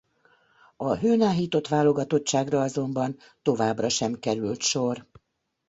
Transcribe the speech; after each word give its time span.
A 0.75 0.95
hőn 0.95 1.21
áhított 1.21 1.67
válogatottságra 1.67 2.61
azonban 2.61 3.17
továbbra 3.41 3.89
sem 3.89 4.19
került 4.19 4.61
sor. 4.61 5.07